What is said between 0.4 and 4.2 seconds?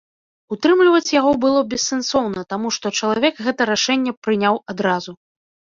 Утрымліваць яго было бессэнсоўна, таму што чалавек гэта рашэнне